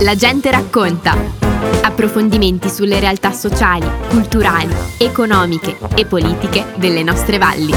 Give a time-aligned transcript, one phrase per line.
[0.00, 1.16] La gente racconta.
[1.82, 7.72] Approfondimenti sulle realtà sociali, culturali, economiche e politiche delle nostre valli.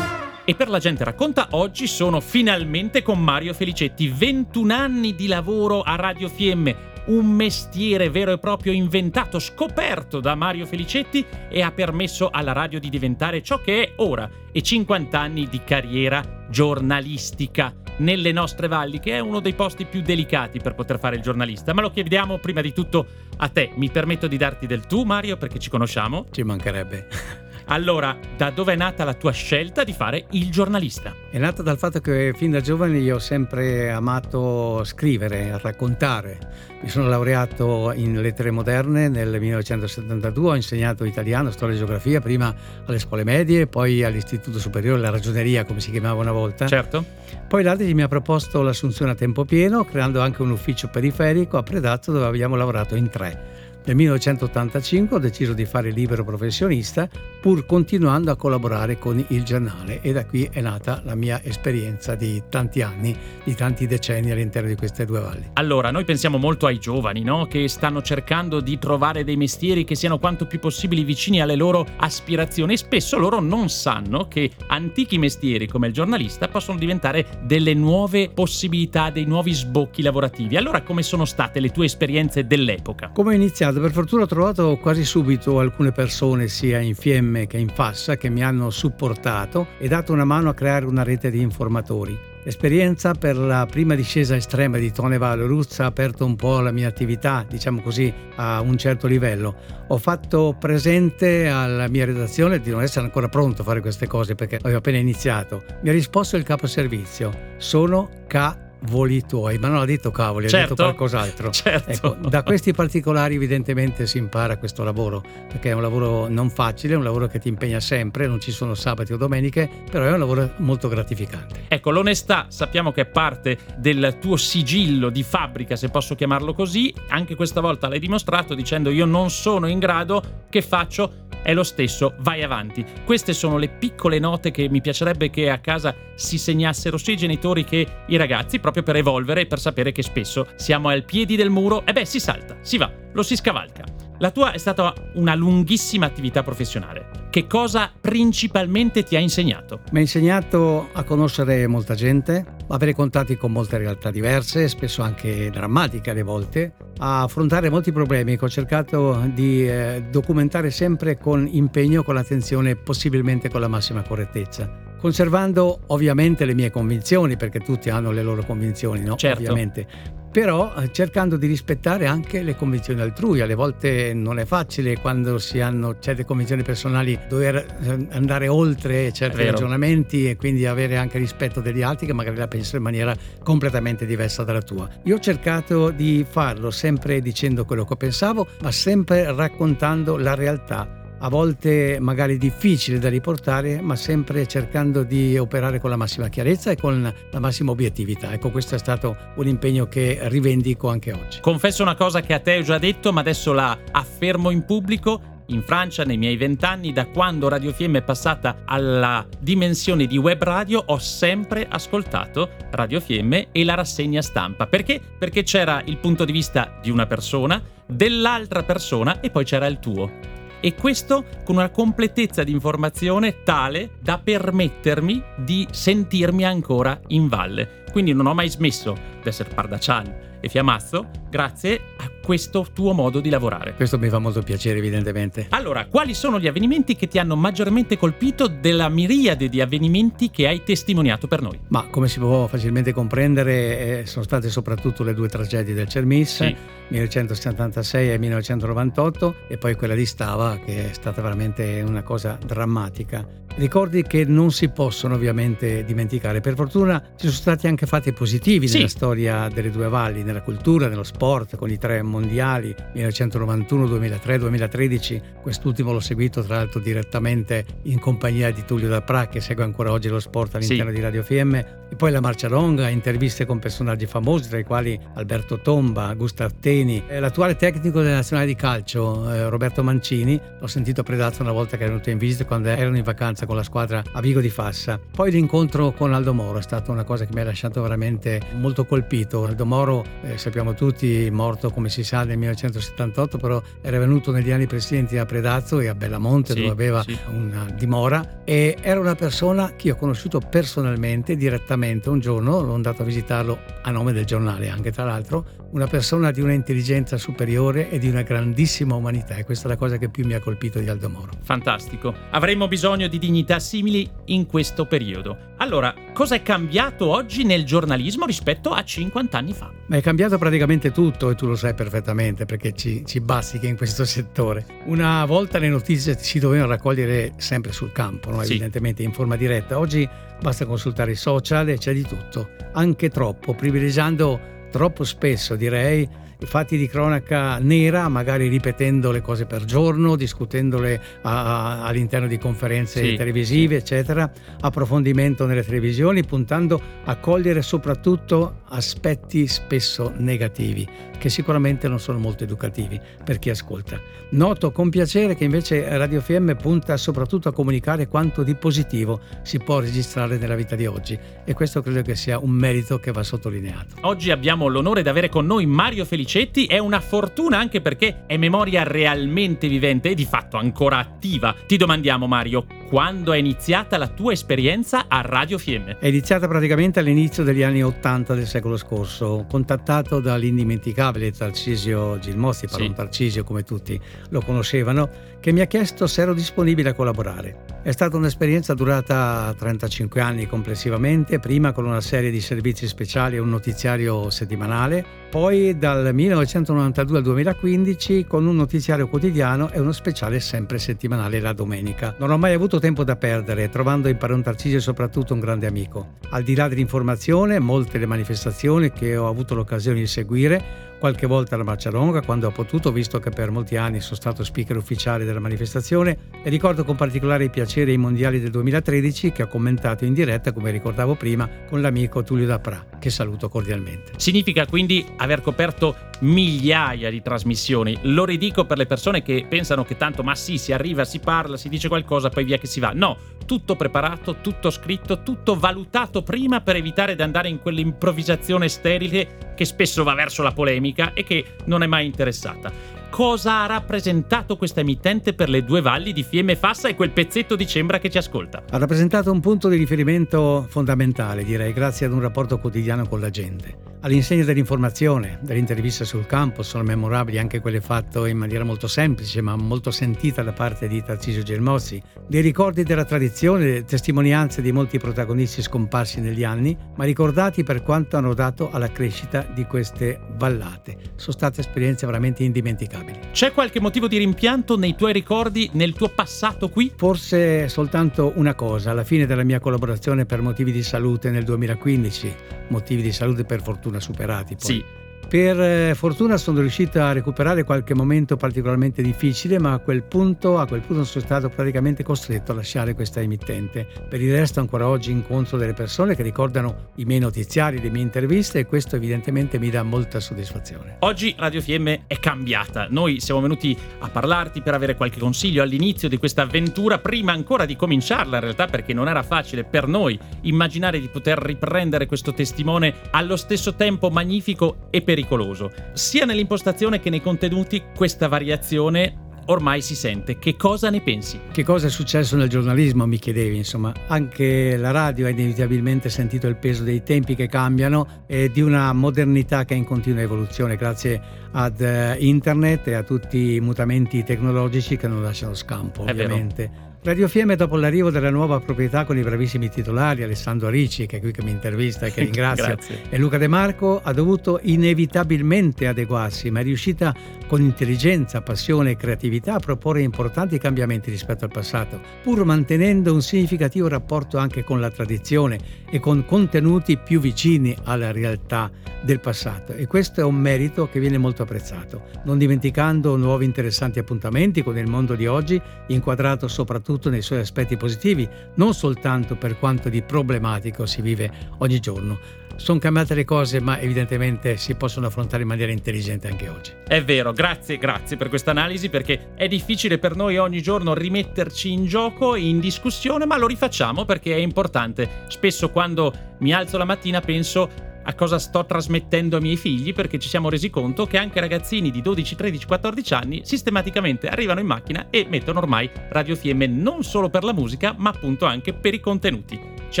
[0.44, 4.08] E per la gente racconta, oggi sono finalmente con Mario Felicetti.
[4.08, 10.34] 21 anni di lavoro a Radio Fiemme, un mestiere vero e proprio inventato, scoperto da
[10.34, 15.18] Mario Felicetti e ha permesso alla radio di diventare ciò che è ora e 50
[15.18, 20.76] anni di carriera giornalistica nelle nostre valli, che è uno dei posti più delicati per
[20.76, 21.74] poter fare il giornalista.
[21.74, 23.06] Ma lo chiediamo prima di tutto
[23.38, 23.72] a te.
[23.74, 26.26] Mi permetto di darti del tu, Mario, perché ci conosciamo.
[26.30, 27.42] Ci mancherebbe.
[27.66, 31.14] Allora, da dove è nata la tua scelta di fare il giornalista?
[31.30, 36.38] È nata dal fatto che fin da giovane io ho sempre amato scrivere, raccontare.
[36.82, 42.54] Mi sono laureato in lettere moderne nel 1972, ho insegnato italiano, storia e geografia, prima
[42.84, 46.66] alle scuole medie, poi all'Istituto Superiore, la ragioneria come si chiamava una volta.
[46.66, 47.02] Certo.
[47.48, 51.62] Poi l'ADI mi ha proposto l'assunzione a tempo pieno, creando anche un ufficio periferico a
[51.62, 53.63] Predazzo dove abbiamo lavorato in tre.
[53.86, 57.06] Nel 1985 ho deciso di fare libero professionista
[57.38, 62.14] pur continuando a collaborare con il giornale e da qui è nata la mia esperienza
[62.14, 65.50] di tanti anni, di tanti decenni all'interno di queste due valli.
[65.52, 67.44] Allora, noi pensiamo molto ai giovani, no?
[67.44, 71.86] Che stanno cercando di trovare dei mestieri che siano quanto più possibili vicini alle loro
[71.96, 77.74] aspirazioni e spesso loro non sanno che antichi mestieri come il giornalista possono diventare delle
[77.74, 80.56] nuove possibilità, dei nuovi sbocchi lavorativi.
[80.56, 83.10] Allora, come sono state le tue esperienze dell'epoca?
[83.12, 83.73] Come ho iniziato?
[83.74, 88.28] Per fortuna ho trovato quasi subito alcune persone, sia in Fiemme che in Fassa, che
[88.28, 92.18] mi hanno supportato e dato una mano a creare una rete di informatori.
[92.44, 96.88] L'esperienza per la prima discesa estrema di Tone Valoruz ha aperto un po' la mia
[96.88, 99.54] attività, diciamo così, a un certo livello.
[99.88, 104.34] Ho fatto presente alla mia redazione di non essere ancora pronto a fare queste cose
[104.34, 105.62] perché avevo appena iniziato.
[105.82, 110.48] Mi ha risposto il capo servizio, sono K voli tuoi, ma non ha detto cavoli,
[110.48, 111.52] certo, ha detto qualcos'altro.
[111.64, 111.90] Certo.
[111.90, 116.94] Ecco, da questi particolari evidentemente si impara questo lavoro, perché è un lavoro non facile,
[116.94, 120.12] è un lavoro che ti impegna sempre, non ci sono sabati o domeniche, però è
[120.12, 121.64] un lavoro molto gratificante.
[121.68, 126.92] Ecco, l'onestà sappiamo che è parte del tuo sigillo di fabbrica, se posso chiamarlo così,
[127.08, 131.23] anche questa volta l'hai dimostrato dicendo io non sono in grado, che faccio?
[131.44, 132.84] È lo stesso, vai avanti.
[133.04, 137.18] Queste sono le piccole note che mi piacerebbe che a casa si segnassero sia i
[137.18, 141.36] genitori che i ragazzi, proprio per evolvere e per sapere che spesso siamo al piedi
[141.36, 143.84] del muro e beh, si salta, si va, lo si scavalca.
[144.18, 147.28] La tua è stata una lunghissima attività professionale.
[147.30, 149.80] Che cosa principalmente ti ha insegnato?
[149.90, 155.50] Mi ha insegnato a conoscere molta gente, avere contatti con molte realtà diverse, spesso anche
[155.50, 161.46] drammatiche alle volte, a affrontare molti problemi che ho cercato di eh, documentare sempre con
[161.50, 167.90] impegno, con attenzione, possibilmente con la massima correttezza conservando ovviamente le mie convinzioni, perché tutti
[167.90, 169.16] hanno le loro convinzioni, no?
[169.16, 169.42] Certo.
[169.42, 169.86] Ovviamente.
[170.34, 173.40] Però eh, cercando di rispettare anche le convinzioni altrui.
[173.40, 179.12] Alle volte non è facile quando si hanno certe convinzioni personali dover eh, andare oltre
[179.12, 183.16] certi ragionamenti e quindi avere anche rispetto degli altri che magari la pensano in maniera
[183.44, 184.88] completamente diversa dalla tua.
[185.04, 191.02] Io ho cercato di farlo sempre dicendo quello che pensavo, ma sempre raccontando la realtà
[191.24, 196.70] a volte magari difficile da riportare, ma sempre cercando di operare con la massima chiarezza
[196.70, 198.30] e con la massima obiettività.
[198.30, 201.40] Ecco, questo è stato un impegno che rivendico anche oggi.
[201.40, 205.32] Confesso una cosa che a te ho già detto, ma adesso la affermo in pubblico.
[205.48, 210.42] In Francia, nei miei vent'anni, da quando Radio Fiemme è passata alla dimensione di web
[210.42, 214.66] radio, ho sempre ascoltato Radio Fiemme e la rassegna stampa.
[214.66, 215.00] Perché?
[215.18, 219.78] Perché c'era il punto di vista di una persona, dell'altra persona e poi c'era il
[219.78, 220.34] tuo
[220.64, 227.84] e questo con una completezza di informazione tale da permettermi di sentirmi ancora in valle.
[227.92, 233.20] Quindi non ho mai smesso di essere Pardaccian e Fiamazzo grazie a questo tuo modo
[233.20, 233.74] di lavorare.
[233.74, 235.46] Questo mi fa molto piacere evidentemente.
[235.50, 240.48] Allora, quali sono gli avvenimenti che ti hanno maggiormente colpito della miriade di avvenimenti che
[240.48, 241.60] hai testimoniato per noi?
[241.68, 246.36] Ma come si può facilmente comprendere eh, sono state soprattutto le due tragedie del Cermis,
[246.36, 246.56] sì.
[246.88, 253.42] 1976 e 1998 e poi quella di Stava che è stata veramente una cosa drammatica.
[253.56, 256.40] Ricordi che non si possono ovviamente dimenticare.
[256.40, 258.78] Per fortuna ci sono stati anche fatti positivi sì.
[258.78, 264.38] nella storia delle due valli, nella cultura, nello sport, con i tre mondiali 1991, 2003,
[264.38, 265.22] 2013.
[265.42, 270.08] Quest'ultimo l'ho seguito tra l'altro direttamente in compagnia di Tullio Dapra che segue ancora oggi
[270.08, 270.96] lo sport all'interno sì.
[270.96, 271.58] di Radio FM.
[271.90, 276.52] E poi la marcia longa, interviste con personaggi famosi, tra i quali Alberto Tomba, Gustav
[276.58, 280.40] Teni, l'attuale tecnico della nazionale di calcio, eh, Roberto Mancini.
[280.58, 283.46] L'ho sentito a Predazzo una volta che è venuto in visita quando erano in vacanza
[283.46, 284.98] con la squadra a Vigo di Fassa.
[285.10, 288.86] Poi l'incontro con Aldo Moro è stata una cosa che mi ha lasciato veramente molto
[288.86, 289.44] colpito.
[289.44, 294.50] Aldo Moro, eh, sappiamo tutti, morto come si sa nel 1978, però era venuto negli
[294.50, 297.16] anni precedenti a Predazzo e a Bellamonte sì, dove aveva sì.
[297.28, 302.74] una dimora e era una persona che io ho conosciuto personalmente, direttamente un giorno, l'ho
[302.74, 307.16] andato a visitarlo a nome del giornale anche tra l'altro, una persona di una intelligenza
[307.16, 310.40] superiore e di una grandissima umanità e questa è la cosa che più mi ha
[310.40, 311.32] colpito di Aldo Moro.
[311.42, 312.14] Fantastico.
[312.30, 315.52] Avremmo bisogno di dignità simili in questo periodo.
[315.58, 319.72] Allora, cosa è cambiato oggi nel giornalismo rispetto a 50 anni fa?
[319.86, 323.76] Ma è cambiato praticamente tutto e tu lo sai perfettamente perché ci, ci bastichi in
[323.76, 324.66] questo settore.
[324.86, 328.42] Una volta le notizie si dovevano raccogliere sempre sul campo, no?
[328.42, 328.52] sì.
[328.52, 329.78] evidentemente in forma diretta.
[329.78, 330.08] Oggi
[330.40, 336.08] basta consultare i social e c'è di tutto, anche troppo, privilegiando troppo spesso direi
[336.46, 343.02] fatti di cronaca nera, magari ripetendo le cose per giorno, discutendole a, all'interno di conferenze
[343.02, 343.80] sì, televisive, sì.
[343.80, 344.30] eccetera,
[344.60, 350.86] approfondimento nelle televisioni, puntando a cogliere soprattutto aspetti spesso negativi,
[351.18, 354.00] che sicuramente non sono molto educativi per chi ascolta.
[354.30, 359.58] Noto con piacere che invece Radio FM punta soprattutto a comunicare quanto di positivo si
[359.58, 363.22] può registrare nella vita di oggi e questo credo che sia un merito che va
[363.22, 363.96] sottolineato.
[364.00, 368.36] Oggi abbiamo l'onore di avere con noi Mario Felicetti, è una fortuna anche perché è
[368.36, 371.54] memoria realmente vivente e di fatto ancora attiva.
[371.64, 375.96] Ti domandiamo Mario, quando è iniziata la tua esperienza a Radio Fiemme?
[376.00, 382.86] È iniziata praticamente all'inizio degli anni 80 del secolo scorso, contattato dall'indimenticabile Tarcisio Gilmossi, parlo
[382.86, 382.92] sì.
[382.92, 384.00] Tarcisio come tutti
[384.30, 385.08] lo conoscevano,
[385.44, 387.64] che mi ha chiesto se ero disponibile a collaborare.
[387.82, 393.40] È stata un'esperienza durata 35 anni complessivamente, prima con una serie di servizi speciali e
[393.40, 400.40] un notiziario settimanale, poi dal 1992 al 2015 con un notiziario quotidiano e uno speciale
[400.40, 402.14] sempre settimanale la domenica.
[402.18, 406.14] Non ho mai avuto tempo da perdere, trovando in Paron Tarcisio soprattutto un grande amico.
[406.30, 411.54] Al di là dell'informazione, molte le manifestazioni che ho avuto l'occasione di seguire, qualche volta
[411.54, 415.24] alla marcia longa quando ho potuto, visto che per molti anni sono stato speaker ufficiale
[415.24, 420.14] della manifestazione e ricordo con particolare piacere i mondiali del 2013 che ho commentato in
[420.14, 424.12] diretta, come ricordavo prima, con l'amico Tullio Dapra, che saluto cordialmente.
[424.16, 427.98] Significa quindi aver coperto migliaia di trasmissioni.
[428.02, 431.56] Lo ridico per le persone che pensano che tanto, ma sì, si arriva, si parla,
[431.56, 432.92] si dice qualcosa, poi via che si va.
[432.94, 439.52] No, tutto preparato, tutto scritto, tutto valutato prima per evitare di andare in quell'improvvisazione sterile
[439.54, 444.56] che spesso va verso la polemica e che non è mai interessata cosa ha rappresentato
[444.56, 448.10] questa emittente per le due valli di Fiemme Fassa e quel pezzetto di Cembra che
[448.10, 448.64] ci ascolta?
[448.68, 453.30] Ha rappresentato un punto di riferimento fondamentale, direi, grazie ad un rapporto quotidiano con la
[453.30, 453.83] gente.
[454.04, 459.40] All'insegna dell'informazione, delle interviste sul campo, sono memorabili anche quelle fatte in maniera molto semplice
[459.40, 464.72] ma molto sentita da parte di Tarcisio Gelmozzi, dei ricordi della tradizione, delle testimonianze di
[464.72, 470.20] molti protagonisti scomparsi negli anni, ma ricordati per quanto hanno dato alla crescita di queste
[470.36, 470.98] vallate.
[471.16, 473.18] Sono state esperienze veramente indimenticabili.
[473.32, 476.92] C'è qualche motivo di rimpianto nei tuoi ricordi, nel tuo passato qui?
[476.94, 482.34] Forse soltanto una cosa, alla fine della mia collaborazione per motivi di salute nel 2015,
[482.68, 484.56] motivi di salute per fortuna fortuna superati.
[484.56, 484.66] Poi.
[484.66, 484.84] Sì,
[485.34, 490.60] per eh, fortuna sono riuscito a recuperare qualche momento particolarmente difficile, ma a quel punto,
[490.60, 493.84] a quel punto sono stato praticamente costretto a lasciare questa emittente.
[494.08, 498.02] Per il resto ancora oggi incontro delle persone che ricordano i miei notiziari, le mie
[498.02, 500.98] interviste e questo evidentemente mi dà molta soddisfazione.
[501.00, 502.86] Oggi Radio FM è cambiata.
[502.88, 507.64] Noi siamo venuti a parlarti per avere qualche consiglio all'inizio di questa avventura, prima ancora
[507.64, 512.32] di cominciarla in realtà perché non era facile per noi immaginare di poter riprendere questo
[512.32, 515.72] testimone allo stesso tempo magnifico e pericoloso pericoloso.
[515.94, 520.38] Sia nell'impostazione che nei contenuti questa variazione ormai si sente.
[520.38, 521.38] Che cosa ne pensi?
[521.52, 523.92] Che cosa è successo nel giornalismo, mi chiedevi, insomma.
[524.06, 528.92] Anche la radio ha inevitabilmente sentito il peso dei tempi che cambiano e di una
[528.92, 531.20] modernità che è in continua evoluzione grazie
[531.52, 536.92] ad eh, internet e a tutti i mutamenti tecnologici che non lasciano scampo, ovviamente.
[537.04, 541.20] Radio Fiemme, dopo l'arrivo della nuova proprietà con i bravissimi titolari, Alessandro Ricci, che è
[541.20, 542.78] qui che mi intervista e che ringrazio,
[543.10, 547.14] e Luca De Marco, ha dovuto inevitabilmente adeguarsi, ma è riuscita
[547.46, 553.20] con intelligenza, passione e creatività a proporre importanti cambiamenti rispetto al passato, pur mantenendo un
[553.20, 555.58] significativo rapporto anche con la tradizione
[555.90, 558.70] e con contenuti più vicini alla realtà
[559.02, 559.74] del passato.
[559.74, 564.78] E questo è un merito che viene molto apprezzato, non dimenticando nuovi interessanti appuntamenti con
[564.78, 569.88] il mondo di oggi, inquadrato soprattutto soprattutto nei suoi aspetti positivi, non soltanto per quanto
[569.88, 572.42] di problematico si vive ogni giorno.
[572.56, 576.70] Sono cambiate le cose, ma evidentemente si possono affrontare in maniera intelligente anche oggi.
[576.86, 581.72] È vero, grazie, grazie per questa analisi perché è difficile per noi ogni giorno rimetterci
[581.72, 585.24] in gioco, in discussione, ma lo rifacciamo perché è importante.
[585.26, 590.18] Spesso quando mi alzo la mattina penso a cosa sto trasmettendo ai miei figli perché
[590.18, 594.66] ci siamo resi conto che anche ragazzini di 12, 13, 14 anni sistematicamente arrivano in
[594.66, 598.94] macchina e mettono ormai Radio FM non solo per la musica ma appunto anche per
[598.94, 599.58] i contenuti.
[599.90, 600.00] Ci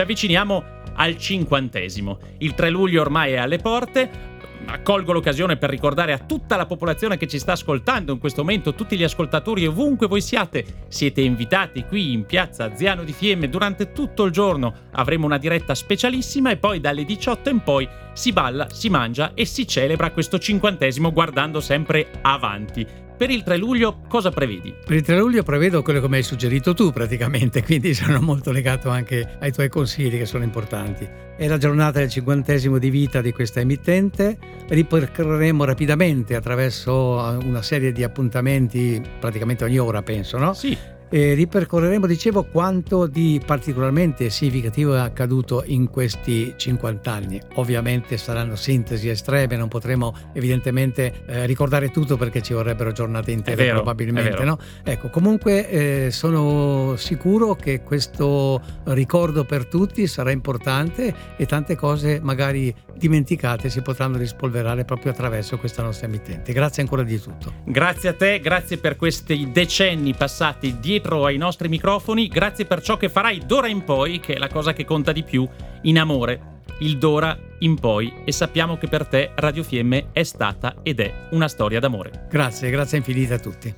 [0.00, 2.18] avviciniamo al cinquantesimo.
[2.38, 4.33] Il 3 luglio ormai è alle porte,
[4.66, 8.74] Accolgo l'occasione per ricordare a tutta la popolazione che ci sta ascoltando in questo momento,
[8.74, 13.92] tutti gli ascoltatori ovunque voi siate, siete invitati qui in piazza Aziano di Fiemme durante
[13.92, 14.74] tutto il giorno.
[14.92, 19.44] Avremo una diretta specialissima e poi dalle 18 in poi si balla, si mangia e
[19.44, 23.03] si celebra questo cinquantesimo guardando sempre avanti.
[23.16, 24.74] Per il 3 luglio cosa prevedi?
[24.84, 28.50] Per il 3 luglio prevedo quello che mi hai suggerito tu praticamente, quindi sono molto
[28.50, 31.08] legato anche ai tuoi consigli che sono importanti.
[31.36, 34.36] È la giornata del cinquantesimo di vita di questa emittente,
[34.68, 40.52] ripercorreremo rapidamente attraverso una serie di appuntamenti praticamente ogni ora penso, no?
[40.52, 40.76] Sì
[41.14, 47.40] e ripercorreremo, dicevo, quanto di particolarmente significativo è accaduto in questi 50 anni.
[47.54, 53.54] Ovviamente saranno sintesi estreme, non potremo evidentemente eh, ricordare tutto perché ci vorrebbero giornate intere
[53.54, 54.42] vero, probabilmente.
[54.42, 54.58] No?
[54.82, 62.18] Ecco, comunque eh, sono sicuro che questo ricordo per tutti sarà importante e tante cose
[62.20, 66.52] magari dimenticate si potranno rispolverare proprio attraverso questa nostra emittente.
[66.52, 67.52] Grazie ancora di tutto.
[67.66, 72.80] Grazie a te, grazie per questi decenni passati dietro dietro ai nostri microfoni, grazie per
[72.80, 75.46] ciò che farai d'ora in poi, che è la cosa che conta di più,
[75.82, 76.62] in amore.
[76.78, 81.28] Il d'ora in poi e sappiamo che per te Radio Fiemme è stata ed è
[81.32, 82.26] una storia d'amore.
[82.30, 83.74] Grazie, grazie infinite a tutti.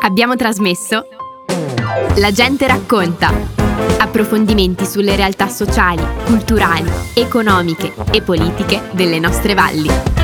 [0.00, 1.08] Abbiamo trasmesso
[2.16, 3.32] La gente racconta.
[3.98, 10.17] Approfondimenti sulle realtà sociali, culturali, economiche e politiche delle nostre valli.